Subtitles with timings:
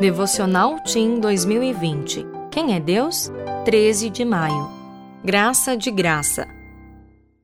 [0.00, 2.24] Devocional Team 2020.
[2.50, 3.30] Quem é Deus?
[3.66, 4.70] 13 de maio.
[5.22, 6.48] Graça de graça.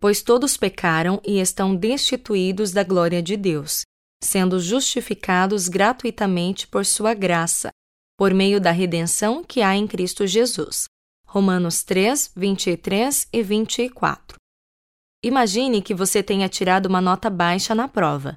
[0.00, 3.82] Pois todos pecaram e estão destituídos da glória de Deus,
[4.24, 7.68] sendo justificados gratuitamente por sua graça,
[8.16, 10.84] por meio da redenção que há em Cristo Jesus.
[11.26, 14.38] Romanos 3, 23 e 24.
[15.22, 18.34] Imagine que você tenha tirado uma nota baixa na prova.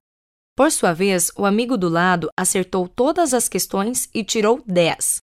[0.60, 5.20] Por sua vez, o amigo do lado acertou todas as questões e tirou 10.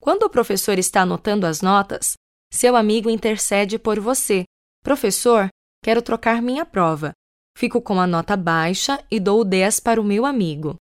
[0.00, 2.12] Quando o professor está anotando as notas,
[2.48, 4.44] seu amigo intercede por você.
[4.84, 5.48] Professor,
[5.82, 7.10] quero trocar minha prova.
[7.56, 10.76] Fico com a nota baixa e dou 10 para o meu amigo.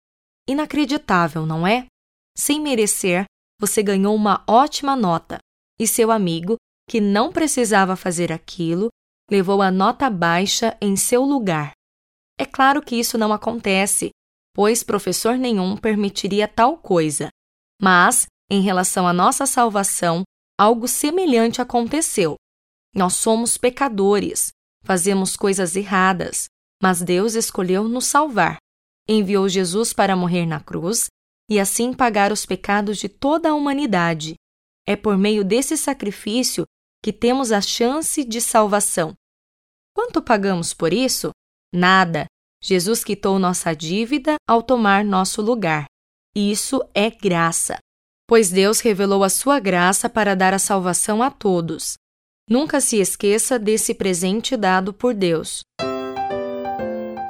[0.47, 1.87] Inacreditável, não é?
[2.37, 3.25] Sem merecer,
[3.59, 5.39] você ganhou uma ótima nota
[5.81, 6.57] e seu amigo,
[6.87, 8.89] que não precisava fazer aquilo,
[9.31, 11.73] levou a nota baixa em seu lugar.
[12.39, 14.11] É claro que isso não acontece,
[14.55, 17.29] pois professor nenhum permitiria tal coisa.
[17.81, 20.23] Mas, em relação à nossa salvação,
[20.59, 22.37] algo semelhante aconteceu.
[22.95, 24.49] Nós somos pecadores,
[24.83, 26.47] fazemos coisas erradas,
[26.83, 28.57] mas Deus escolheu nos salvar.
[29.09, 31.09] Enviou Jesus para morrer na cruz
[31.51, 34.35] e assim pagar os pecados de toda a humanidade.
[34.87, 36.65] É por meio desse sacrifício
[37.03, 39.15] que temos a chance de salvação.
[39.95, 41.31] Quanto pagamos por isso?
[41.77, 42.25] Nada.
[42.63, 45.85] Jesus quitou nossa dívida ao tomar nosso lugar.
[46.35, 47.77] Isso é graça.
[48.27, 51.95] Pois Deus revelou a sua graça para dar a salvação a todos.
[52.49, 55.61] Nunca se esqueça desse presente dado por Deus.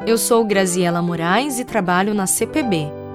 [0.06, 3.05] Eu sou Graziela Moraes e trabalho na CPB